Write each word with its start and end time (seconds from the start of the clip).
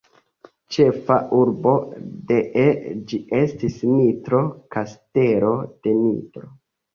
Ĉefa 0.75 1.17
urbo 1.39 1.73
dee 2.31 2.63
ĝi 3.11 3.19
estis 3.41 3.77
Nitro, 3.91 4.41
Kastelo 4.77 5.53
de 5.85 5.95
Nitro. 6.01 6.51